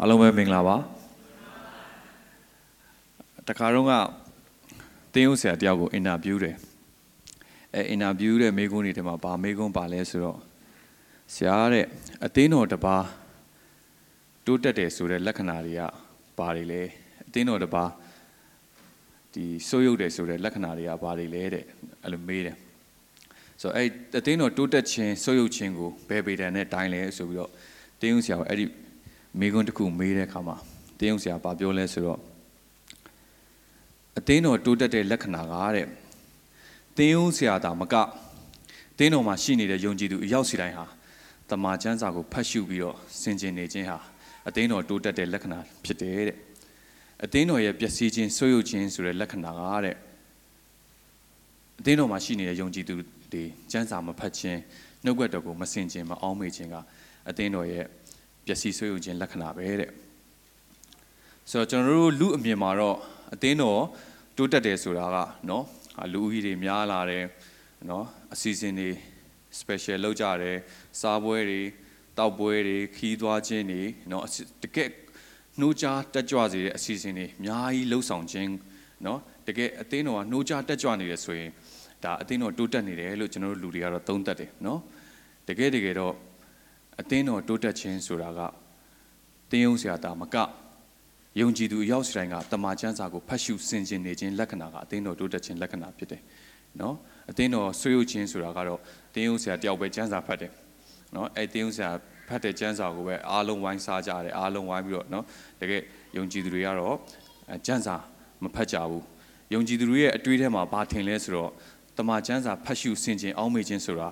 [0.00, 0.76] အားလုံးပဲမင်္ဂလာပါ
[3.48, 3.92] တခါတော့က
[5.14, 6.56] တင်းဦးဆရာတယောက်ကိုအင်တာဗျူးတယ်
[7.74, 10.38] အဲအင်တာဗျူးတဲ့မိကုန်းတွေထဲမှာဗာမိကုန်းပါလဲဆိုတော့
[11.34, 11.84] ဆရာတဲ့
[12.24, 13.04] အသင်းတော်တစ်ပါး
[14.46, 15.82] တိုးတက်တယ်ဆိုတဲ့လက္ခဏာတွေက
[16.38, 16.82] ဘာတွေလဲ
[17.26, 17.90] အသင်းတော်တစ်ပါး
[19.34, 21.64] ဒီစိုးရုပ်တယ်ဆိုတဲ့လက္ခဏာတွေကဘာတွေလဲတဲ့
[22.02, 22.56] အဲ့လိုမေးတယ်
[23.60, 23.88] ဆိုတော့အဲ့
[24.18, 27.50] အသင်းတော်တိုးတက်ခြင်းစိုးရုပ်ခြင်းကိုဘယ်ပေတံနဲ့တိုင်းလဲဆိုပြီးတော့
[28.00, 28.66] တင်းဦးဆရာကအဲ့ဒီ
[29.40, 30.56] မိကွန်းတစ်ခုမေးတဲ့အခါမှာ
[31.00, 32.20] တင်းအောင်ဆရာဗာပြောလဲဆိုတော့
[34.18, 35.86] အသင်းတော်တိုးတက်တဲ့လက္ခဏာကတဲ့
[36.96, 37.94] တင်းအောင်ဆရာသာမက
[38.98, 40.86] တင်းတော်မှာရှိနေတဲ့ယုံကြည်သူအရောက်စီတိုင်းဟာ
[41.50, 43.98] တမန်ကျမ်းစာကိုဖတ်ရှုပြီးတော့ဆင်ခြင်နေခြင်းဟာ
[44.48, 46.38] အသင်းတော်တိုးတက်တဲ့လက္ခဏာဖြစ်တယ်တဲ့
[47.24, 49.96] အသင်းတော်ရဲ့ပျက်စီးခြင်းဆွေးရုပ်ခြင်းဆိုတဲ့လက္ခဏာကတဲ့
[51.78, 52.94] အသင်းတော်မှာရှိနေတဲ့ယုံကြည်သူ
[53.32, 54.60] တွေကျမ်းစာမဖတ်ခြင်း
[55.04, 56.76] နှုတ်ကပတ်တော်ကိုမဆင်ခြင်မအောင်မေ့ခြင်းက
[57.28, 57.84] အသင်းတော်ရဲ့
[58.48, 59.90] ပျက်စီးဆွေးယုံခြင်းလက္ခဏာပဲတဲ့
[61.50, 62.96] ဆိုတော့ကျွန်တော်တို့လူအမြင်မှာတော့
[63.34, 63.82] အသင်းတော်
[64.36, 65.16] တိုးတက်တယ်ဆိုတာက
[65.48, 65.64] နော်
[66.12, 67.24] လူဦးရေတွေများလာတယ်
[67.90, 68.90] နော်အစီအစဉ်တွေ
[69.58, 70.56] special လောက်ကြတယ်
[71.00, 71.60] စားပွဲတွေ
[72.18, 74.24] တောက်ပွဲတွေခီးသွားခြင်းတွေနော်
[74.62, 74.90] တကယ်
[75.60, 78.50] နှိုးကြားတက်ကြွစေတဲ့အစီအစဉ်တွေအများကြီးလှုပ်ဆောင်ခြင်း
[79.06, 81.50] နော်တကယ်အသင်းတော်ကနှိုးကြားတက်ကြွနေတယ်ဆိုရင်
[82.04, 84.80] ဒါအသင်းတော်တိုးတက်နေတယ်လို့ကျွန်တော်တို့လူတွေကတော့သုံးသပ်တယ်နော်
[85.48, 86.14] တကယ်တကယ်တော့
[87.00, 88.40] အသင်းတော်တိုးတက်ခြင်းဆိုတာက
[89.50, 90.36] တင်းယုံဆရာတာမက
[91.40, 96.22] ယုံကြည်သူရောက်စတိုင်းကတမန်ကျမ်းစာကိုဖတ်ရှုဆင်ခြင်နေခြင်းလက္ခဏာကအသင်းတော်တိုးတက်ခြင်းလက္ခဏာဖြစ်တယ်
[96.80, 96.94] နော်
[97.30, 98.80] အသင်းတော်ဆွေးရုပ်ခြင်းဆိုတာကတော့
[99.14, 100.52] တင်းယုံဆရာတယောက်ပဲကျမ်းစာဖတ်တယ်
[101.14, 101.90] နော်အဲတင်းယုံဆရာ
[102.28, 105.24] ဖတ်တဲ့ကျမ်းစာကိုပဲအားလုံးဝိုင်းစားကြတယ်အားလုံးဝိုင်းပြီးတော့နော်
[105.60, 105.82] တကယ်
[106.16, 106.96] ယုံကြည်သူတွေကတော့
[107.66, 107.96] ကျမ်းစာ
[108.42, 109.04] မဖတ်ကြဘူး
[109.54, 111.50] ယုံကြည်သူတွေရဲ့အတွေးထဲမှာဘာထင်လဲဆိုတော့
[111.98, 114.08] တမန်ကျမ်းစာဖတ်ရှုဆင်ခြင်အောင်းမေ့ခြင်းဆိုတာ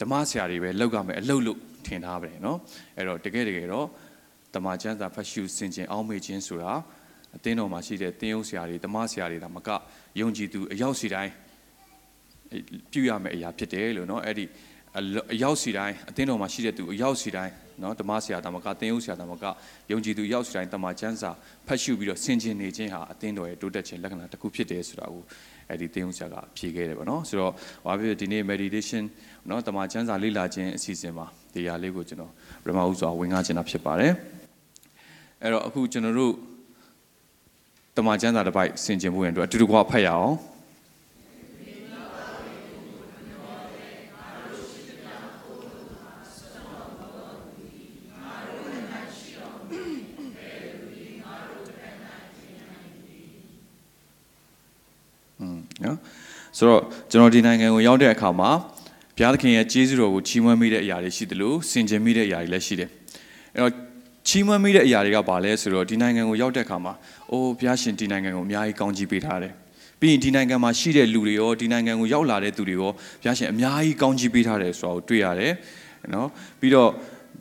[0.00, 2.58] ဓမ္မဆရာတွေပဲလောက်ရမယ်အလုပ်လို့ထင်ထားပါတယ်နော်
[2.96, 3.86] အဲ့တော့တကယ်တကယ်တော့
[4.54, 6.72] တမန်ကျမ်းစာဖတ်ရှုဆင်ခြင်အောင်မေ့ခြင်းဆိုတာ
[7.36, 9.68] အသင်းတော်မှာရှိတဲ့သင်းယုံဆရာတွေဓမ္မဆရာတွေဒါမက
[10.20, 11.32] ယုံကြည်သူအရောက်စီတိုင်း
[12.92, 14.44] ပြုရမယ့်အရာဖြစ်တယ်လို့နော်အဲ့ဒီ
[15.32, 19.44] အရောက်စီတိုင်းအသင်းတော်မှာရှိတဲ့သူအရောက်စီတိုင်းနော်ဓမ္မဆရာဓမ္မကသင်ယုတ်ဆရာဓမ္မက
[19.90, 21.30] ယုံကြည်သူရောက်စီတိုင်းတမန်ကျမ်းစာ
[21.66, 25.22] ဖတ်ရှုပြီးတော့ဆင်ခြင်နေခြင်းဟာအသင်းတော်ရဲ့တိုးတက်ခြင်းလက္ခဏာတစ်ခုဖြစ်တယ်ဆိုတာကို
[25.70, 27.52] အဲ့ဒီသင်ယုတ်ဆရာကဖြေခဲ့တယ်ပေါ့နော်ဆိုတော့
[27.86, 29.02] ဘာဖြစ်ဒီနေ့ meditation
[29.48, 32.32] နော်တမန်ကျမ်းစာလေ့လာခြင်းအစီအစဉ်မှာတရားလေးကိုကျွန်တော်
[32.62, 34.12] ပထမဦးစွာဝင်ငါခြင်းတာဖြစ်ပါတယ်
[35.42, 36.32] အဲ့တော့အခုကျွန်တော်တို့
[37.96, 40.34] တမန်ကျမ်းစာတစ်ပိုက်ဆင်ခြင်ဖို့ရန်အတွက်အတူတူကဖတ်ရအောင်
[55.84, 55.98] နော်
[56.60, 58.50] ဆိုတော့ကျွန်တော်ဒီနိုင်ငံကိုရောက်တဲ့အခါမှာ
[59.16, 62.90] ဘုရားသခင်ရဲ့ကျေးဇူးတော်ကိုချီးမွမ်းမိတဲ့အရာတွေရှိတယ်လို့စင်ကြင်မိတဲ့အရာတွေလည်းရှိတယ်
[63.54, 63.72] အဲ့တော့
[64.28, 66.92] ချီးမွမ်းမိတဲ့အရာတွေကဘာလဲဆိုတော့ဒီနိုင်ငံကိုရောက်တဲ့အခါမှာ
[67.30, 69.52] အိုးဘုရားရှင်ဒီနိုင်ငံကိုအများကြီးကောင်းချီးပေးထားတယ်
[70.00, 72.90] ပြီးရင်ဒီနိုင်ငံမှာရှိတဲ့လူတွေရောဒီနိုင်ငံကိုရောက်လာတဲ့သူတွေရော
[73.22, 75.52] ဘုရားရှင်အများကြီးကောင်းချီးပေးထားတယ်ဆိုတာကိုတွေ့ရတယ်
[76.14, 76.28] နော်
[76.60, 76.90] ပြီးတော့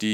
[0.01, 0.13] ဒီ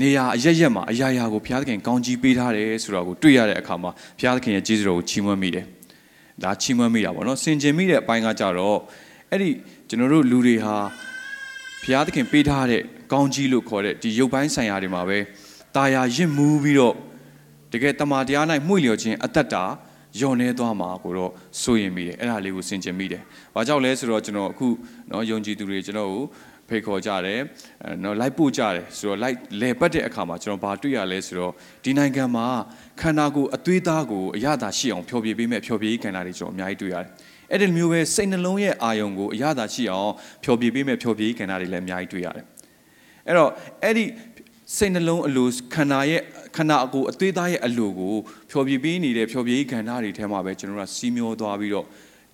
[0.00, 5.66] နေရာအရရက်မှာအရာရာကိုဘုရားသခင်ကောင်းချီးပေးထားတယ်ဆိုတာကိုတွေ့ရတဲ့အခါမှာဘုရားသခင်ရဲ့ကျေးဇူးတော်ကိုချီးမွမ်းမိတယ်
[6.42, 8.78] ဒါချီးမွမ်းမိတာပေါ့နော်စင်ကြင်မိတဲ့အပိုင်းကကြတော့
[9.30, 9.50] အဲ့ဒီ
[9.88, 10.76] ကျွန်တော်တို့လူတွေဟာ
[11.82, 12.82] ဘုရားသခင်ပေးထားတဲ့
[13.12, 15.18] ကောင်းကြီးလို့ခေါ်တဲ့ဒီရုပ်ပိုင်းဆိုင်ရာတွေမှာပဲ
[15.76, 16.94] တာယာရင့်မူပြီးတော့
[17.72, 19.64] တကယ်တမာတရား၌မှု့လျော်ခြင်းအသက်တာ
[20.20, 21.32] ယုံနေသွားမှာကိုတော့
[21.62, 23.22] စိုးရင်မိတယ်အဲ့ဒါလေးကိုစင်ကြင်မိတယ်။
[23.54, 24.68] ဘာကြောင့်လဲဆိုတော့ကျွန်တော်အခု
[25.10, 26.24] နော်ယုံကြည်သူတွေကျွန်တော်ကို
[26.68, 27.40] ဖိတ်ခေါ်ကြတယ်
[28.02, 31.52] နော်လိုက်ပို့ကြတယ်ဆိုတော့လိုက်လေပတ်တဲ့အခါမှာကျွန်တော်ဘာတွေ့ရလဲဆိုတော့
[31.84, 32.46] ဒီနိုင်ငံမှာ
[33.00, 37.06] ခန္ဓာကိုယ်အသွေးသားကိုအရသာရှိအောင်ဖျော်ဖြေပေးမဲ့ဖျော်ဖြေရေးခန္ဓာတွေကျွန်တော်အများကြီးတွေ့ရတယ်
[37.52, 40.12] အဲ့ဒီမျိုးပဲစိတ်နှလုံးရဲ့အာယုံကိုအရသာရှိအောင်
[40.44, 42.44] ဖျော်ဖြေပေးမဲ့ဖျော်ဖြေရေးခန္ဓာတွေလည်းအများကြီးတွေ့ရတယ်
[43.26, 43.50] အဲ့တော့
[43.82, 44.04] အဲ့ဒီ
[44.76, 46.22] စိတ်နှလုံးအလိုခန္ဓာရဲ့
[46.56, 48.14] ခန္ဓာအကိုအသွေးသားရဲ့အလိုကို
[48.50, 51.86] ဖျော်ဖြေပေးနေတဲ့ဖျော်ဖြေရေးခန္ဓာတွေထဲမှာပဲကျွန်တော်တို့ကစီမျောသွားပြီးတော့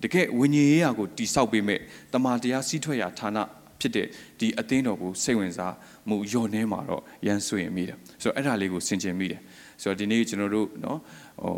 [0.03, 1.79] တကယ်ဝိညာဉ်ရေးရာကိုတိဆောက်ပေးမဲ့
[2.13, 3.37] တမာတရားစီးထွက်ရာဌာန
[3.80, 4.06] ဖြစ်တဲ့
[4.38, 5.74] ဒီအသင်းတော်ကိုစိတ်ဝင်စား
[6.08, 9.40] မှုယုံနေမှာတော့ရန်ဆွေရင်မိတယ်ဆိုတော့အဲ့ဒါလေးကိုဆင်ခြင်မိတယ်
[9.82, 10.98] ဆိုတော့ဒီနေ့ကျွန်တော်တို့เนาะ
[11.42, 11.54] ဟို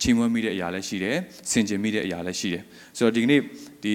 [0.00, 1.16] ချီးမွမ်းမိတဲ့အရာလည်းရှိတယ်
[1.50, 2.62] ဆင်ခြင်မိတဲ့အရာလည်းရှိတယ်
[2.96, 3.40] ဆိုတော့ဒီနေ့
[3.82, 3.94] ဒီ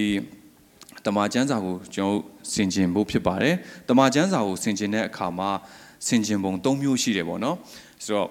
[1.06, 2.18] တမန်ကျမ်းစာကိုကျွန်တော်
[2.54, 3.54] ဆင်ခြင်ဖို့ဖြစ်ပါတယ်
[3.88, 5.50] တမန်ကျမ်းစာကိုဆင်ခြင်တဲ့အခါမှာ
[6.06, 7.56] ဆင်ခြင်ပုံ၃မျိုးရှိတယ်ပေါ့နော်
[8.04, 8.28] ဆိုတော့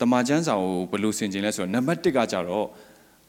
[0.00, 2.66] တမန်ကျမ်းစာကိုဘယ်လိုဆင်ခြင်လဲဆိုတော့နံပါတ်1ကကြတော့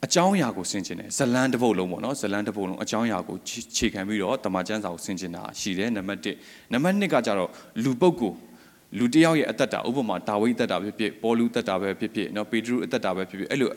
[0.07, 3.37] အကြောင်းအရာကိုဆင်ခြင်တယ်ဇလန်းတစ်ပုဒ်လုံးပေါ့နော်ဇလန်းတစ်ပုဒ်လုံးအကြောင်းအရာကို
[3.77, 7.51] ခြေခံပြီးတော့တမန်ကျမ်းစာကိုဆင်ခြင်တာရှိတယ်နံပါတ်1နံပါတ်2ကကြတော့
[7.85, 8.37] လူပုဂ္ဂိုလ်
[8.99, 13.71] လူတယောက်ရဲ့အသက်တာဥပမာဒါဝိဒ်အသက်တာပဲဖြစ်ဖြစ်ပေါ်လူအသက်တာပဲဖြစ်ဖြစ်နော်ပေတရုအသက်တာပဲဖြစ်ဖြစ်အဲ့လို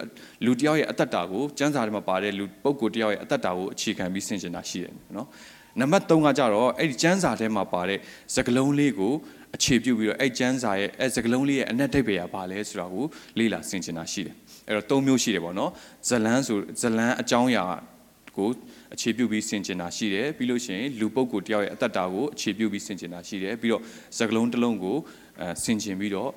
[0.46, 5.28] လူတယောက်ရဲ့အသက်တာကိုကျမ်းစာထဲမှာပါတဲ့လူပုဂ္ဂိုလ်တယောက်ရဲ့အသက်တာကိုအခြေခံပြီးဆင်ခြင်တာရှိတယ်နော်
[5.80, 8.00] နံပါတ်3ကကြတော့အဲ့ဒီကျမ်းစာထဲမှာပါတဲ့
[8.36, 9.14] စကားလုံးလေးကို
[9.56, 13.06] အခြေပြုပြီးတော့အဲ့ကျမ်းစာရဲ့အဲ့စကလုံးလေးရဲ့အနက်တိတ်ပဲရပါလဲဆိုတာကို
[13.40, 14.36] လေ့လာဆင်ခြင်တာရှိတယ်
[14.70, 15.72] အဲ့တော့၃မျိုးရှိတယ်ပေါ့နော်
[16.08, 17.66] ဇလန်းဆိုဇလန်းအကြောင်းအရာ
[18.38, 18.50] ကို
[18.94, 23.82] အခြေပြုပြီးဆင်ခြင်တာရှိတယ်ပြီးလို့ရှိရင်လူပုဂ္ဂိုလ်တယောက်ရဲ့အသက်တာကိုအခြေပြုပြီးဆင်ခြင်တာရှိတယ်ပြီးတော့
[24.18, 24.98] စကလုံးတစ်လုံးကို
[25.40, 26.30] အဲဆင်ခြင်ပြီးတော့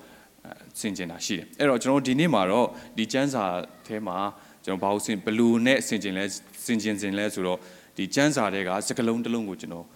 [0.81, 3.45] ဆင်ခြင်တာရှိတယ်အဲ့တော့ကျွန်တော်ဒီနေ့မှာတော့ဒီကျမ်းစာ
[3.87, 4.17] ထဲမှာ
[4.65, 6.25] ကျွန်တော်ဘာလို့ဆင်ဘလူနဲ့ဆင်ခြင်လဲ
[6.67, 7.59] ဆင်ခြင်စင်လဲဆိုတော့
[7.97, 9.87] ဒီကျမ်းစာတွေကစကလုံးတစ်လုံးကိုကျွန်တော်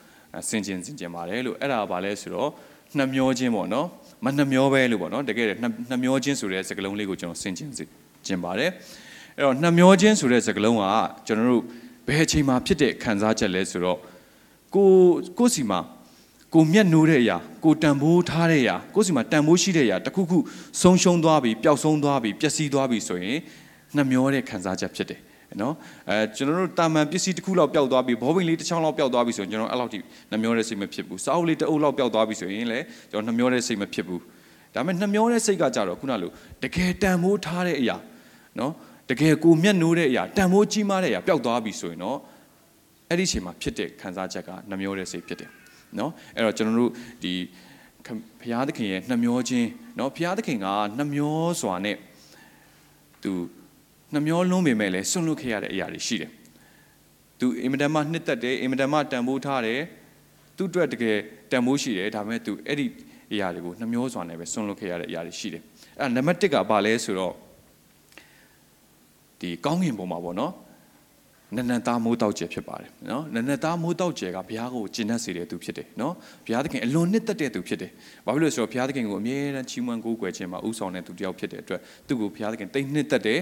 [0.49, 2.51] ဆင်ခြင်ဆင်ခြင်ပါတယ်လို့အဲ့ဒါကဘာလဲဆိုတော့
[2.99, 3.87] နှမျောခြင်းပေါ့နော်
[4.25, 5.47] မနှမျောပဲလို့ပေါ့နော်တကယ်
[5.91, 7.71] နှမျောခြင်းဆိုတဲ့စကလုံးလေးကိုကျွန်တော်ဆင်ခြင်
[8.27, 8.71] ကျင်ပါတယ်
[9.37, 10.85] အဲ့တော့နှမျောခြင်းဆိုတဲ့စကားလုံးက
[11.27, 11.63] ကျွန်တော်တို့
[12.07, 13.99] ဘယ်အချိန်မှာဖြစ်တဲ့ခံစားချက်လဲဆိုတော့
[14.75, 14.89] ကို
[15.39, 15.81] ကိုစီမှာ
[16.55, 20.39] ကိုမျက်နှိုးတဲ့အရာကိုတန်ဖိုးထားတဲ့အရာကိုစီမှာတန်ဖိုးရှိတဲ့အရာတခုခု
[20.83, 23.39] ဆုံးရှုံးသွားပြီပျောက်ဆုံးသွားပြီပျက်စီးသွားပြီဆိုရင်
[23.97, 25.21] နှမျောတဲ့ခံစားချက်ဖြစ်တယ်
[25.63, 25.75] နော်
[26.11, 29.99] အဲကျွန်တော်တို့တာမန်ပစ္စည်းတစ်ခုလောက်ပျောက်သွားပြီဘောပင်လေးတစ်ချောင်းလောက်ပျောက်သွားပြီဆိုရင်ကျွန်တော်အဲ့လောက်ထိ
[30.31, 34.21] နှမျောတဲ့စိတ်မဖြစ်ဘူးစာအုပ်လေးတစ်အုပ်လောက်ပျောက်သွားပြီဆိုရင်လည်းကျွန်တော်နှမျောတဲ့စိတ်မဖြစ်ဘူး
[34.75, 36.31] ဒါပေမဲ့နှမျောတဲ့စိတ်ကကြတော့ခုနလို
[36.63, 37.97] တကယ်တန်ဖိုးထားတဲ့အရာ
[38.61, 38.73] နော်
[39.11, 42.19] တကယ်ကိုမျက်နှိုးတဲ့အရာတန်ဖိုးကြီးမားတဲ့အရာပျောက်သွားပြီဆိုရင်တော့
[43.11, 45.51] အဲ့ဒီအချိန်မှာဖြစ်တဲ့ခံစားချက်ကနှမျောတဲ့စိတ်ဖြစ်တယ်
[45.99, 46.93] နော်အဲ့တော့ကျွန်တော်တို့
[47.23, 47.33] ဒီ
[48.41, 49.69] ဘုရားသခင်ရဲ့နှမျောခြင်း
[49.99, 50.67] နော်ဘုရားသခင်က
[50.99, 51.97] နှမျောစွာနဲ့
[53.23, 53.33] သူ
[54.15, 56.31] နှမျောလုံးပေမဲ့လည်းဆွန့်လွတ်ခဲ့ရတဲ့အရာတွေရှိတယ်
[57.41, 59.81] သူအင်မတန်မှနှစ်သက်တယ်အင်မတန်မှတန်ဖိုးထားတယ်
[60.57, 61.17] သူ့အတွက်တကယ်
[61.51, 62.87] တန်ဖိုးရှိတယ်ဒါပေမဲ့သူအဲ့ဒီ
[63.33, 65.63] အရာတွေကိုနှမျောစွာနဲ့ပဲဆွန့်လွတ်ခဲ့ရတဲ့အရာတွေရှိတယ်
[66.01, 67.35] အဲ့နံပါတ်1ကဘာလဲဆိုတော့
[69.41, 70.53] ဒီကောင်းကင်ဘုံမှာပေါ့နော်
[71.57, 76.15] နနသားမိုးတောက်ကျယ်ဖြစ်ပါတယ်နော်နနသားမိုးတောက်ကျယ်ကဘုရားကိုကျင့်တတ်စေတဲ့သူဖြစ်တယ်နော်
[76.47, 77.91] ဘုရားသခင်အလွန်နှစ်သက်တဲ့သူဖြစ်တယ်
[78.27, 83.41] ဘာဖြစ်လို့လဲဆိုတော့ဘုရားသခင်ကိုအမြဲတမ်းချီးမွမ်းကိုးကွယ်ခြင်းမှာဥဆောင်တဲ့သူတစ်ယောက်ဖြစ်တဲ့အတွက်သူ့ကိုဘုရားသခင်တိတ်နှစ်သက်တယ်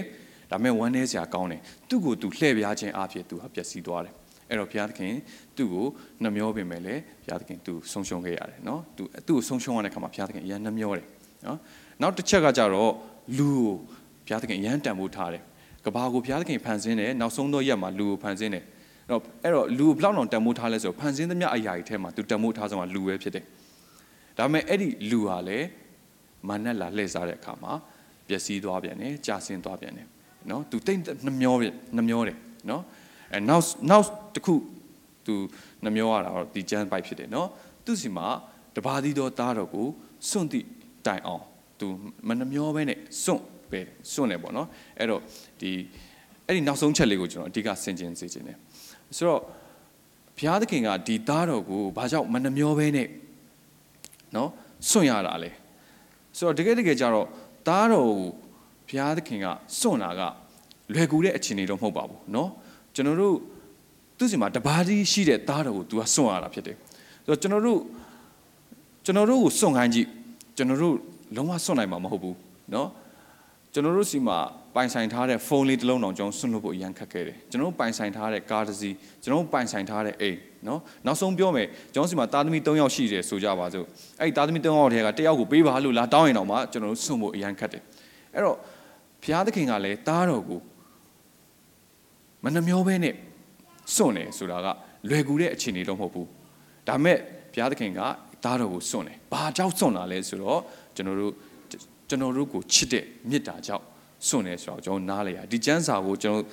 [0.51, 4.13] ဒါပေမဲ့ဝမ်းနည်းစရာကောင်းတယ်သူ့ကိုသူလှည့်ပြားခြင်းအဖြစ်သူဟာပျက်စီးသွားတယ်
[4.49, 5.13] အဲ့တော့ဘုရားသခင်
[5.57, 5.85] သူ့ကို
[6.23, 11.07] နှမျောပင်မဲ့လေဘုရားသခင်သူဆုံးရှုံးခဲ့ရတယ်နော်သူသူ့ကိုဆုံးရှုံးရတဲ့ခါမှာဘုရားသခင်အရန်နှမျောတယ်
[11.45, 11.57] နော်
[12.01, 12.91] နောက်တစ်ချက်ကကြတော့
[13.37, 13.73] လူကို
[14.25, 15.43] ဘုရားသခင်အရန်တန်ဖိုးထားတယ်
[15.85, 18.63] ကဘာကိုဘုရားသခင်ဖန်ဆင်းတယ်နောက်ဆုံးသောရက်မှာလူကိုဖန်ဆင်းတယ်
[19.07, 23.45] အဲ့တော့အဲ့တော့လူကိုဘလောက်တောင်တန်ဖိုးထားလဲဆိုတော့ဖန်ဆင်းသမျှအရာတွေထဲမှာသူတန်ဖိုးထားဆုံးကလူပဲဖြစ်တယ်
[24.37, 25.67] ဒါပေမဲ့အဲ့ဒီလူဟာလည်း
[26.47, 27.71] မာနလာလှည့်စားတဲ့အခါမှာ
[28.27, 30.07] ပျက်စီးသွားပြန်တယ်ကြာဆင်းသွားပြန်တယ်
[30.49, 31.55] နော်သူတိတ်နှမျော
[31.97, 32.37] နှမျောတယ်
[32.69, 32.83] နော်
[33.33, 34.05] အဲနောက်နောက်
[34.35, 34.55] တစ်ခု
[35.25, 35.35] သူ
[35.85, 37.47] နှမျောရတာတော့ဒီကျမ်းပိုက်ဖြစ်တယ်နော်
[37.85, 38.27] သူစီမှာ
[38.75, 39.87] တပါးသီးသောသားတော်ကို
[40.29, 40.67] စွန့်သည့်
[41.05, 41.43] တိုင်အောင်
[41.79, 41.87] သူ
[42.27, 43.80] မနှမျောပဲနဲ့စွန့် ပဲ
[44.12, 45.20] စွန့်နေပေါ့နော်အဲ့တော့
[45.60, 45.70] ဒီ
[46.46, 48.58] အဲ့ဒီနောက်ဆုံးချက်လေးကိုကျွန်တော်အဓိကဆင်ခြင်စေခြင်းတယ်
[49.16, 49.40] ဆိုတော့
[50.38, 53.08] ဘုရားသခင်ကဒီသားတော်ကိုဘာကြောင့်မနှမျောပဲနဲ့
[54.36, 54.50] နော်
[54.90, 55.50] စွန့်ရတာလဲ
[56.36, 57.26] ဆိုတော့တကယ်တကယ်ကြတော့
[57.68, 58.20] သားတော်ကို
[58.88, 59.46] ဘုရားသခင်က
[59.80, 60.20] စွန့်တာက
[60.92, 62.48] လွယ်ကူတဲ့အခြေအနေတော့မဟုတ်ပါဘူးเนาะ
[62.94, 63.36] ကျွန်တော်တို့
[64.18, 66.76] သူ့စီမှာတပါးကြီးရှိတဲ့သားတော်ကို तू ကစွန့်ရတာဖြစ်တယ်
[67.26, 67.80] ဆိုတော့ကျွန်တော်တို့
[69.04, 70.08] ကျွန်တော်တို့ကိုစွန့်ခိုင်းကြည့်
[70.56, 70.94] ကျွန်တော်တို့
[71.36, 72.36] လုံးဝစွန့်နိုင်မှာမဟုတ်ဘူး
[72.72, 72.86] เนาะ
[73.75, 74.37] ကျွန်တော်တို့စီမှာ
[74.75, 80.37] ပိုင်ဆိုင်ထားတဲ့ဖုန်းလေးတစ်လုံးတောင်ကျွန်တော်ဆွန့်လွတ်ဖို့အရန်ခက်ခဲ့တယ်ကျွန်တော်တို့ပိုင်ဆိုင်ထားတဲ့ကားတစ်စီးကျွန်တော်တို့ပိုင်ဆိုင်ထားတဲ့အိမ်
[80.67, 83.85] နော်နောက်ဆုံးပြောမယ်ကျွန်တော်စီမှာသားသမီး၃ယောက်ရှိတယ်ဆိုကြပါစို့
[84.19, 87.83] အဲ့ဒီသားသမီး၃ယောက်ထဲကတစ်ယောက်ကိုပေးပါလို့လာတောင်းရင်တော့မှကျွန်တော်တို့ဆွန့်ဖို့အရန်ခက်တယ်
[88.33, 88.57] အဲ့တော့
[89.23, 90.59] ဘုရားသခင်ကလည်းသားတော်ကို
[92.43, 93.13] မနှမျောဘဲနဲ့
[93.95, 94.67] စွန့်တယ်ဆိုတာက
[95.09, 96.27] လွယ်ကူတဲ့အခြေအနေတော့မဟုတ်ဘူး
[96.87, 97.17] ဒါမဲ့
[97.53, 98.01] ဘုရားသခင်က
[98.43, 100.59] သားတော်ကိုစွန့်တယ်ဘာကြောင့်စွန့်တာလဲဆိုတော့
[100.95, 101.33] ကျွန်တော်တို့
[102.09, 103.85] ကျွန်တော်တို့ကိုချစ်တဲ့မေတ္တာကြောင့်
[104.27, 106.45] စွန့်တယ်ဆိုတော့ကျွန်တော်နားလေရဒီကျမ်းစာကိုကျွန်တော်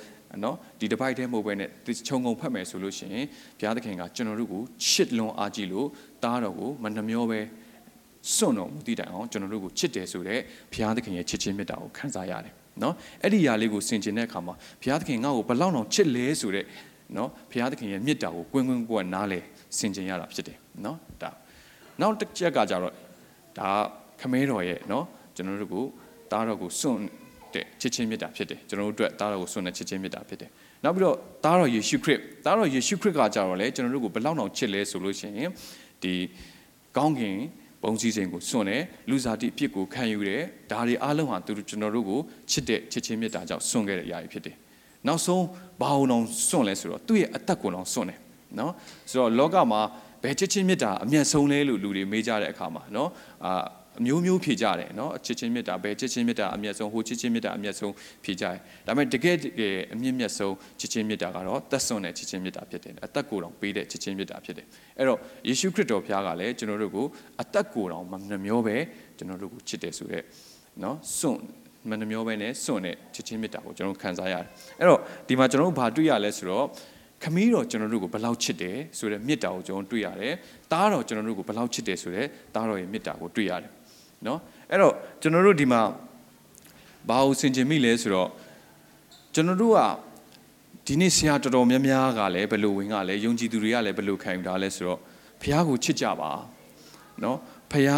[0.43, 1.69] နော်ဒီတစ်ပိုက်တည်းမဟုတ်ဘဲနဲ့
[2.07, 3.25] ခြုံငုံဖတ်မယ်ဆိုလို့ရှိရင်
[3.59, 5.87] ဘုရားသခင်ကကျွန်တော်တို့ကိုချစ်လွန်အားကြီးလို့
[6.23, 7.39] တားတော်ကိုမနှမျောပဲ
[8.35, 10.39] စွန့်တော်မူတည်တိုင်အောင်ကျွန်တော်တို့ကိုချစ်တယ်ဆိုတဲ့
[10.73, 16.65] ဘုရားသခင်ရဲ့ချစ်ခြင်းမေတ္တာကိုခံစားရတယ်နော်အဲ့ဒီຢာလေးကိုဆင်ခြင်တဲ့အခါမှာဘုရားသခင်ငါ့ကိုဘလောက်တောင်ချစ်လဲဆိုတဲ့
[17.17, 19.39] နော်ဘုရားသခင်ရဲ့မေတ္တာကိုကွင်းကွင်းကွင်းနားလဲ
[19.77, 21.29] ဆင်ခြင်ရတာဖြစ်တယ်နော်ဒါ
[22.01, 22.93] နောက်တစ်ချက်ကကြတော့
[23.59, 23.69] ဒါ
[24.21, 25.05] ခမဲတော်ရဲ့နော်
[25.35, 25.85] ကျွန်တော်တို့ကို
[26.31, 26.99] တားတော်ကိုစွန့်
[27.53, 30.49] တဲ့ချစ်ချင်းမေတ္တာဖြစ်တယ်ကျွန်တော်တို့အတွက်တားတော်ကိုစွန့်တဲ့ချစ်ချင်းမေတ္တာဖြစ်တယ်
[30.83, 35.49] နောက်ပြီးတော့တားတော်ယေရှုခရစ်တားတော်ယေရှုခရစ်ကကြတော့လေကျွန်တော်တို့ကိုဘလောက်တောင်ချစ်လဲဆိုလို့ရှိရင်
[36.03, 36.13] ဒီ
[36.97, 37.37] ကောင်းကင်
[37.83, 42.19] ဘုံစည်းစိမ်ကိုစွန့်တယ်လူစားတိအဖြစ်ကိုခံယူတယ်ဒါတွေအားလုံးဟာသူတို့ကျွန်တော်တို့ကို
[42.51, 44.55] ချစ်တဲ့ချစ်ချင်းမေတ္တာကြောင့်စွန့်ခဲ့တဲ့အရာတွေဖြစ်တယ်
[45.07, 45.45] နောက်ဆုံး
[45.81, 48.19] ဘာအောင်အောင်စွန့်လဲဆိုတော့သူ့ရဲ့အသက်ကိုအောင်စွန့်တယ်
[48.59, 48.71] နော်
[49.09, 49.81] ဆိုတော့လောကမှာ
[50.23, 53.09] ဘယ်ချစ်ချင်းမေတ္တာအမျက်ဆုံးလဲလို့လူတွေမေးကြတဲ့အခါမှာနော်
[53.45, 53.53] အာ
[53.99, 58.55] အမျိုးမျိုးဖြေကြတယ်နော်ချစ်ချင်းမေတ္တာပဲချစ်ချင်းမေတ္တာအမျက်ဆုံးဟိုချစ်ချင်းမေတ္တာအမျက်ဆုံးဖြေကြတယ်
[58.87, 64.65] ဒါပေမဲ့တကယ်တကယ်အမြင့်မြတ်ဆုံးချစ်ချင်းမေတ္တာကတော့သက်စွန်တဲ့ချစ်ချင်းမေတ္တာဖြစ်တယ်အသက်ကိုယ်တော်ပေးတဲ့ချစ်ချင်းမေတ္တာဖြစ်တယ်
[64.97, 67.05] အဲ့တော့ယေရှုခရစ်တော်ဘုရားကလည်းကျွန်တော်တို့ကို
[67.41, 68.77] အသက်ကိုယ်တော်မနှမျောပဲ
[69.17, 70.23] ကျွန်တော်တို့ကိုချစ်တယ်ဆိုတဲ့
[70.83, 71.41] နော်စွန့်
[71.89, 74.45] မနှမျောပဲနဲ့စွန့်တဲ့ချစ်ချင်းမေတ္တာကိုကျွန်တော်ခံစားရတယ်
[74.79, 76.65] အဲ့တော့ဒီမှာကျွန်တော်တို့ဘာတွေ့ရလဲဆိုတော့
[77.23, 80.33] ခမီးတော်ကျွန်တော်တို့ကိုဘလောက်ချစ်တယ်ဆိုတဲ့မေတ္တာကိုကျွန်တော်တွေ့ရတယ်။
[80.71, 83.71] တားတော်ကျွန်တော်တို့ကိုဘလောက်ချစ်တယ်ဆိုတဲ့တားတော်ရဲ့မေတ္တာကိုတွေ့ရတယ်။
[84.26, 84.38] နော်
[84.70, 85.82] အဲ့တော့ကျွန်တော်တို့ဒီမှာ
[87.08, 88.28] ဘာလို့ဆင်ခြင်မိလဲဆိုတော့
[89.34, 89.80] ကျွန်တော်တို့က
[90.86, 94.98] ဒီနေ့ဆရာတော်တော်များများကလည်းဘယ်လိုဝင်ကလဲယုံကြည်သူတွေကလည်းဘယ်လိုခံယူတာလဲဆိုတော့
[95.42, 96.30] ဘုရားကိုချစ်ကြပါ
[97.24, 97.38] နော်
[97.72, 97.90] ဖះ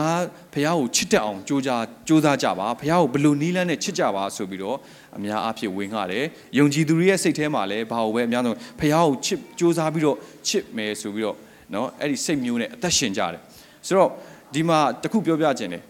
[0.53, 4.77] ဖះကိုချစ်တတ်အောင်ကြိုးစားကြိုးစားကြပါဖះကိုဘလို့နီးလန်းနဲ့ချစ်ကြပါဆိုပြီးတော့
[5.17, 6.25] အများအားဖြင့်ဝင်ခဲ့တယ်
[6.59, 10.17] ယုံကြည်သူတွေရဲ့စိတ်ထဲမှာလည်းဘာလို့ပဲအများဆုံးဖះကိုချစ်ကြိုးစားပြီးတော့
[10.49, 11.37] ချစ်မယ်ဆိုပြီးတော့
[11.73, 13.41] เนาะအဲ့ဒီစိတ်မျိုးနဲ့အသက်ရှင်ကြတယ်
[13.87, 14.11] ဆိုတော့
[14.55, 15.83] ဒီမှာတခုပြောပြခြင်းတယ်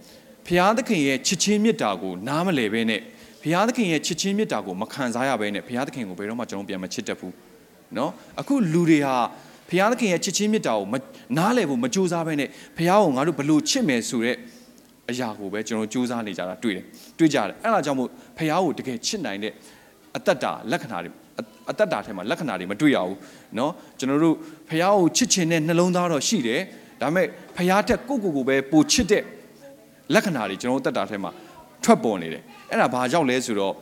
[0.47, 3.00] ဖះသခင်ရဲ့ချစ်ချင်းမေတ္တာကိုနားမလည်ဘဲနဲ့
[3.42, 7.35] ဖះသခင်ရဲ့ချစ်ချင်းမေတ္တာကိုမခံစားရဘဲနဲ့ဖះသခင်ကိုဘယ်တော့မှကျွန်တော်ပြန်မချစ်တတ်ဘူး
[7.95, 9.16] เนาะအခုလူတွေဟာ
[9.69, 10.87] ဖခင်သခင်ရဲ့ချစ်ချင်းမေတ္တာကို
[11.38, 14.37] နားလည်ဖို့မကြိုးစားဘဲနဲ့ဖခင်ကိုငါတို့ဘလို့ချစ်မယ်ဆိုတဲ့
[15.11, 16.85] အရာကိုပဲကျွန်တော်ကြိုးစားနေကြတာတွေ့တယ်
[17.19, 19.52] တွေ့ကြတယ်အဲ့ဒါကြောင့်မို့ဖခင်ကိုတကယ်ချစ်နိုင်တဲ့
[20.16, 21.11] အတ္တတာလက္ခဏာတွေ
[21.69, 23.16] အတ္တတာထဲမှာလက္ခဏာတွေမတွေ့ရဘူး
[23.57, 24.37] เนาะကျွန်တော်တို့
[24.69, 26.61] ဖခင်ကိုချစ်ချင်တဲ့နှလုံးသားတော့ရှိတယ်
[27.00, 27.26] ဒါပေမဲ့
[27.57, 29.23] ဖခင်တက်ကိုကိုကိုပဲပိုချစ်တဲ့
[30.13, 31.31] လက္ခဏာတွေကျွန်တော်တို့တတ်တာထဲမှာ
[31.83, 33.74] ထွက်ပေါ်နေတယ်အဲ့ဒါဘာကြောင့်လဲဆိုတော့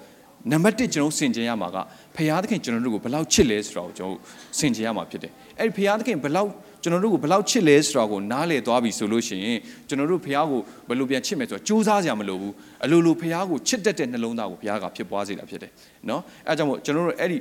[0.51, 1.77] နံပါတ်1ကျွန်တော်ဆင်ခြင်ရမှာက
[2.15, 4.17] ဖခင်သခင်ကျွန်တော်တို့ကိုဘယ်လောက်ချစ်လဲဆိုတော့ကျွန်တော်
[4.59, 6.49] ဆင်ခြင်ရမှာဖြစ်တယ်အဲ့ဒီဖခင်သခင်ဘယ်လောက်
[6.83, 12.53] ကျွန်တော်တို့ကိုဘယ်လောက်ချစ်လဲဆိုတော့ကိုနားလည်သွားပြီဆိုလို့ရှိရင်ကျွန်တော်တို့ဖခင်ကိုဘယ်လိုပြန်ချစ်မယ်ဆိုတော့စူးစမ်းစရာမလိုဘူး
[12.83, 15.71] အလိုလိုဖခင်ကိုချစ်တတ်တဲ့နှလုံးသားကိုဖခင်ကဖြစ်ပွားစေတာဖြစ်တယ်
[16.09, 17.37] နော်အဲကြောင့်မို့ကျွန်တော်တို့အဲ့ဒီ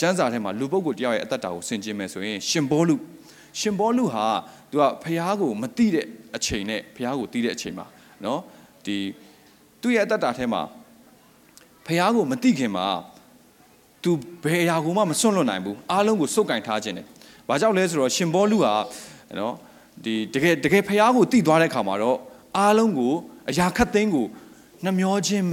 [0.00, 2.96] ကျမ်းစာထဲမှာလူပုဂ္ဂိုလ်တယောက်ရဲ့အသက်တာကိုဆင်ခြင်မယ်ဆိုရင်ရှင်ဘောလူ
[3.60, 4.26] ရှင်ဘောလူဟာ
[4.70, 7.86] သူကဖခင်ကိုမသိတဲ့အချိန်နဲ့ဖခင်ကိုသိတဲ့အချိန်မှာ
[8.24, 8.40] နော်
[8.86, 8.96] ဒီ
[9.80, 10.62] သူ့ရဲ့အသက်တာထဲမှာ
[11.86, 12.86] ဖះကိုမသိခင်မှာ
[14.02, 14.10] तू
[14.44, 17.06] ဘယ်အရာကိုမှမစွန့်လွတ်နိုင်ဘူးအားလုံးကိုစုပ်ကင်ထားခြင်းတယ်။
[17.48, 18.74] ဘာကြောင့်လဲဆိုတော့ရှင်ဘောလူဟာ
[19.40, 19.54] နော်
[20.04, 22.18] ဒီတကယ်တကယ်ဖះကိုတိသွားတဲ့ခါမှာတော့
[22.58, 23.12] အားလုံးကို
[23.50, 24.26] အရာခတ်သိမ်းကို
[24.84, 25.44] နှမျောခြင်း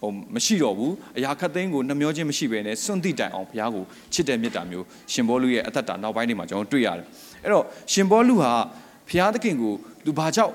[0.00, 7.06] ဟိုမရှိတော့ဘူးအရာခတ်သိမ်းကိုနှမျောခြင်းမရှိဘဲနဲ့စွန့်တိတိုင်အောင်ဘုရားကိုချစ်တဲ့မေတ္တာမျိုးရှင်ဘောလူရဲ့အသက်တာနောက်ပိုင်းတွေမှာကျွန်တော်တွေ့ရတယ်
[7.42, 8.52] အဲ့တော့ရှင်ဘောလူဟာ
[9.08, 9.72] ဘုရားသခင်ကို
[10.04, 10.54] သူဘာကြောင့်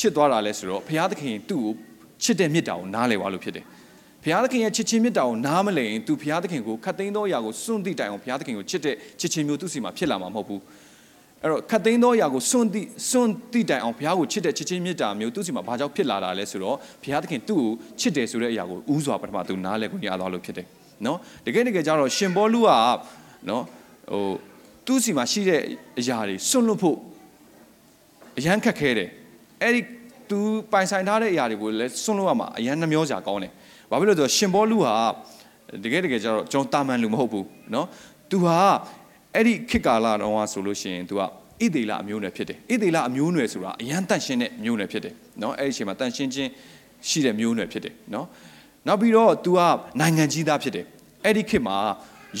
[0.00, 1.72] ချစ်သွားတာလဲဆိုတော့ဘုရားသခင်သူ့ကို
[2.22, 3.64] ချစ်တဲ့မေတ္တာကိုနားလည်သွားလို့ဖြစ်တယ်
[4.22, 10.60] ဘုရားသခင်ရဲ့ချစ်ချင်းမေတ္တာကိုနားမလည်ရင် तू ဘုရားသခင်ကိုခတ်သိမ်းသောအရာကိုစွန့်တိတိုင်အောင်ဘုရားသခင်ကိုချစ်တဲ့ချစ်ချင်းမျိုးသူ့စီမှာဖြစ်လာမှာမဟုတ်ဘူး
[11.42, 20.66] အဲ့တော့ခတ်သိမ်းသောအရာကိုစွန့်တိစွန့်တိတိုင်အောင်ဘုရားကိုချစ်တဲ့ချစ်ချင်းမေတ္တာမျိုးသူ့စီမှာဘာကြောင့်ဖြစ်လာတာလဲဆိုတော့ဘုရားသခင်သူ့ကိုချစ်တယ်ဆိုတဲ့အရာကိုဥစွာပထမသူနားလည်ခွင့်ရသွားလို့ဖြစ်တယ်
[21.06, 22.68] နော်တကယ်တကယ်ကျတော့ရှင်ဘောလူက
[23.48, 23.62] နော်
[24.12, 24.32] ဟို
[24.86, 25.60] သူ့စီမှာရှိတဲ့
[26.00, 26.98] အရာတွေစွန့်လွတ်ဖို့
[28.38, 29.10] အရန်ခက်ခဲတယ်
[29.61, 29.81] အဲ့ဒီ
[30.29, 30.39] သူ
[30.71, 33.51] ပိုင်ဆိုင်ထားတဲ့အရာတွေကိုလည်းစွန့်လွတ်ရမှာအရန်နှမျောစရာကောင်းတယ်။
[33.91, 34.93] ဘာဖြစ်လို့လဲဆိုတော့ရှင်ဘောလူဟာ
[35.83, 37.85] တကယ်တကယ်ကျတော့ကျွန်တော်တာမန်လူမဟုတ်ဘူးเนาะ။
[38.31, 38.57] तू ဟာ
[39.35, 41.21] အဲ့ဒီခေတ်ကာလတုန်းကဆိုလို့ရှိရင် तू က
[41.63, 46.49] ဣသေလအမျိုးနွယ်ဖြစ်တယ်။ဣသေလအမျိုးနွယ်ဆိုတာအရန်တန့်ရှင်းတဲ့မျိုးနွယ်ဖြစ်တယ်เนาะအဲ့ဒီအချိန်မှာတန့်ရှင်းခြင်း
[47.09, 48.25] ရှိတဲ့မျိုးနွယ်ဖြစ်တယ်เนาะ။
[48.87, 49.59] နောက်ပြီးတော့ तू က
[49.99, 50.85] နိုင်ငံကြီးသားဖြစ်တယ်။
[51.25, 51.77] အဲ့ဒီခေတ်မှာ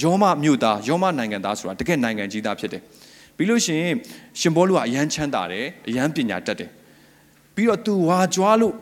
[0.01, 2.81] ယောမမြို့သားယောမနိုင်ငံသားဆိုတာတကယ်နိုင်ငံကြီးသားဖြစ်တယ်။
[3.37, 3.95] ပြီးလို့ရှိရင်
[4.39, 6.69] ရှင်ဘောလူကအရန်ချမ်းသာတယ်အရန်ပညာတတ်တယ်။
[7.56, 8.74] ပြီးတော့ तू ဝါကြွားလို့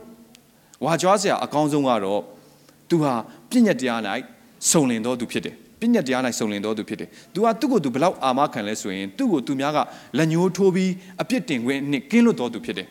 [0.84, 2.20] ဝါကြွားစရာအကောင်းဆုံးကတော့
[2.88, 3.12] သူဟာ
[3.50, 4.00] ပြည့်ညက်တရား၌
[4.70, 9.78] စုံလင်တော်သူဖြစ်တယ်ပြည့်ညက်တရား၌စုံလင်တော်သူဖြစ်တယ်သူဟာသူ့ကိုသူဘလောက်အာမခံလဲဆိုရင်သူ့ကိုသူများက
[10.18, 10.90] လက်ညှိုးထိုးပြီး
[11.22, 12.88] အပြစ်တင်ခွင့်နဲ့ကင်းလွတ်တော်သူဖြစ်တယ်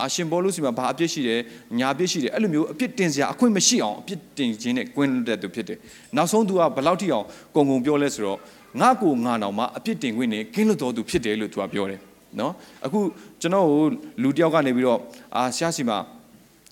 [0.00, 1.40] အာရှင်ဘောလုစီမှာဘာအပြစ်ရှိတယ်
[1.78, 5.78] ညာအပြစ်ရှိတယ်အဲ့လိုမျိုးအပြစ်တင်စရာအခွင့်မရှိအောင်အပြစ်တင်ခြင်းနဲ့ကွင်းလွတ်တဲ့သူဖြစ်တယ်
[6.16, 7.24] နောက်ဆုံးသူကဘလောက်ထိအောင်
[7.54, 8.38] ကုံကုံပြောလဲဆိုတော့
[8.80, 12.00] ငါကိုငါတော်မှာအပြစ်တင်ခွင့်နဲ့ကင်းလွတ်တော်သူဖြစ်တယ်လို့သူကပြောတယ်
[12.40, 12.52] နော်
[12.86, 13.00] အခု
[13.40, 13.82] ကျွန်တော်ကို
[14.22, 15.00] လူတယောက်ကနေပြီးတော့
[15.36, 15.98] အာရှားစီမှာ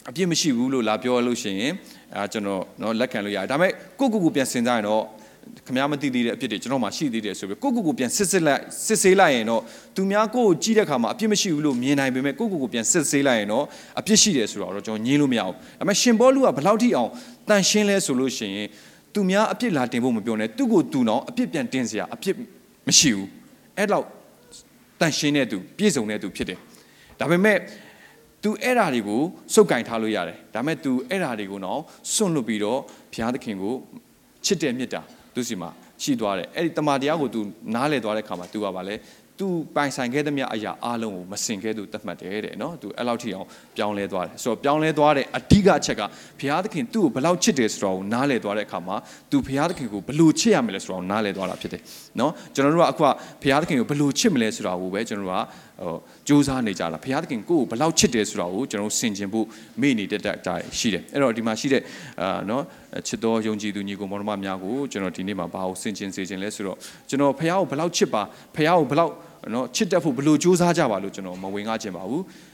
[0.08, 1.72] အပြစ်မရှိဘူးလို့လာပြောလို့ရှိရင်
[2.14, 5.02] အဲကျွန်တော်နော်လက်ခံလို့ရတယ်ဒါပေမဲ့ကိုကိုကိုပြန်စဉ်းစားရင်တော့
[5.66, 9.62] ခမားမသိသေးတဲ့အဖြစ်တွေကျွန်တော်မှရှိသေးတယ်ဆိုပြီးကိုကိုကိုပြန်စစ်စစ်လိုက်စစ်ဆေးလိုက်ရင်တော့
[9.96, 13.64] သူများကိုကိုကြည့်တဲ့အခါမှာအပြစ်မရှိဘူးလို့မြင်နိုင်ပေမဲ့ကိုကိုကိုပြန်စစ်ဆေးလိုက်ရင်တော့
[14.00, 17.10] အပြစ်ရှိတယ်ဆိုတော့ကျွန်တော်ညင်းလို့မရဘူးဒါပေမဲ့ရှင်ဘောလူကဘလောက်ထိအောင်
[17.48, 18.68] တန်ရှင်းလဲဆိုလို့ရှိရင်
[19.14, 22.36] သူများအပြစ်လာတင်ဖို့မပြောနဲ့သူ့ကိုသူတော့အပြစ်ပြန်တင်စရာအပြစ်
[22.88, 23.28] မရှိဘူး
[23.78, 24.04] အဲ့တော့
[24.99, 26.59] တန်ရှင်းတဲ့သူပြည့်စုံတဲ့သူဖြစ်တယ်
[27.19, 27.57] ဒါပေမဲ့
[28.43, 29.21] तू အဲ့ဓာတွေကို
[29.53, 31.79] စုပ်ကင်ထားလို့ရတယ်ဒါပေမဲ့ तू အဲ့ဓာတွေကိုတော့
[32.13, 32.79] စွန့်လွတ်ပြီးတော့
[33.13, 33.73] ဘုရားသခင်ကို
[34.45, 35.01] ချစ်တဲ့မြတ်တာ
[35.33, 35.69] သူစီမှာ
[36.03, 37.39] ရှိသွားတယ်အဲ့ဒီတမန်တရားကို तू
[37.75, 38.95] နားလည်သွားတဲ့ခါမှာ तू ကပါလဲ
[39.38, 46.02] သူပိုင်ဆိုင်ခဲ့သမျှအရာအလုံးကိုမစင်ခဲ့သူသတ်မှတ်တယ်တဲ့နော်သူအဲ့လောက်ထိအောင်ပြောင်းလဲသွားတယ်ဆိုတော့ပြောင်းလဲသွားတဲ့အဓိကအချက်က
[46.40, 48.96] ဘုရားသခင်သူ့ကိုဘယ်လောက်ချစ်တယ်ဆိုတော့နားလဲသွားတဲ့အခါမှာ
[49.30, 51.82] သူဘုရားသခင်ကိုဘယ်လိုချစ်ရမလဲဆိုတော့နားလဲသွားတာဖြစ်တယ်
[52.20, 53.10] နော်ကျွန်တော်တို့ကအခုက
[53.42, 55.42] ဘုရားသခင်ကိုဘယ်လိုချစ်မလဲဆိုတာကိုပဲကျွန်တော်တို့က
[55.80, 59.46] ဟိုစူးစမ်းနေကြတာဘုရားသခင်ကိုယ်ကိုဘယ်လောက်ချစ်တယ်ဆိုတာကိုကျွန်တော်ဆင်ခြင်ဖို့
[59.80, 61.82] မေ့နေတဲ့တဲ့အတိုင်းရှိတယ်အဲ့တော့ဒီမှာရှိတဲ့
[62.20, 62.62] အာနော်
[63.06, 66.78] ချစ်တော်ယုံကြည်သူညီကိုမောင်နှမများကိုကျွန်တော်ဒီနေ့မှာဘာကိုဆင်ခြင်စေခြင်းလဲဆိုတော့
[67.08, 68.22] ကျွန်တော်ဘုရားကိုဘယ်လောက်ချစ်ပါ
[68.56, 69.12] ဘုရားကိုဘယ်လောက်
[69.54, 72.53] နော်ချစ်တတ်ဖို့ဘယ်လိုစူးစမ်းကြပါလို့ကျွန်တော်မဝင်ကားခြင်းပါဘူးခခ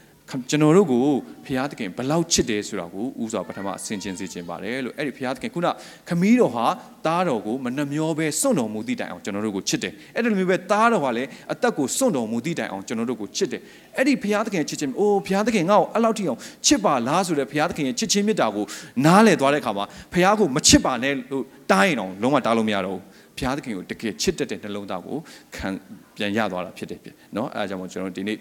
[0.50, 1.04] ကျွန်တော်တို့ကို
[1.46, 5.68] ဘုရားသခင်ဘယ်လောက်ချစ်တယ်ဆိုတာကိုဥစွာပထမဆင်ခြင်စေခြင်းပါတယ်လို့အဲ့ဒီဘုရားသခင်ခုန
[6.08, 6.66] ခမီးတော်ဟာ
[7.06, 13.62] သားတော်ကိုမနှမျောပဲစွန့်တော်မူသည့်တိုင်အောင်ကျွန်တော်တို့ကိုချစ်တယ်အဲ့ဒီလိုမျိုးပဲသားတော်ဟာလည်းအသက်ကိုစွန့်တော်မူသည့်တိုင်အောင်ကျွန်တော်တို့ကိုချစ်တယ်
[13.96, 18.64] အဲ့ဒီဘုရားသခင်ချစ်ခြင်းအိုးဘုရားသခင်ငါ့ကိုအဲ့လောက်ထိအောင်ချစ်ပါလားဆိုတဲ့ဘုရားသခင်ရဲ့ချစ်ခြင်းမေတ္တာကို
[19.06, 23.02] နားလည်သွားတဲ့အခါမှာဘုရားကိုမချစ်ပါနဲ့လို့တားရင်တော့လုံးဝတားလို့မရတော့ဘူး
[23.38, 25.16] ဘုရားသခင်ကိုတကယ်ချစ်တတ်တဲ့နှလုံးသားကို
[25.56, 25.68] ခံ
[26.16, 28.36] ပြန်ရသွားတာဖြစ်တယ်ဖြစ်เนาะအဲဒါကြောင့်မို့ကျွန်တော်ဒီနေ့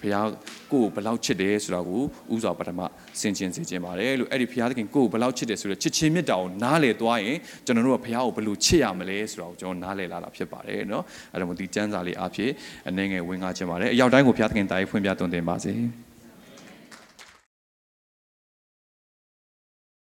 [0.00, 0.28] ဘုရား
[0.72, 2.02] ကိုယ်ကိုဘယ်လောက်ချစ်တယ်ဆိုတာကို
[2.34, 2.80] ဥစွာပထမ
[3.20, 11.02] ဆင်ခြင်စေခြင်းပါတယ်လို့အဲ့ဒီဘုရားသခင်ကိုယ်ကိုဘယ်လောက်ချစ်တယ်ဆိုတော့ချစ်ချင်းမြတ်တာကိုနားလည်သွားရင်ကျွန်တော်တို့ကဘုရားကိုဘယ်လိုချစ်ရမလဲဆိုတာကိုကျွန်တော်နားလည်လာတာဖြစ်ပါတယ်เนาะ
[11.32, 12.50] အဲ့ဒါမို့ဒီကျမ်းစာလေးအဖြစ်
[12.88, 15.74] အနေငယ်ဝင်ကားခြင်းပါတယ်အရောက်တိုင်းကိုဘုရားသခင်တားဖွင့်ပြသွန်သင်ပါစေ။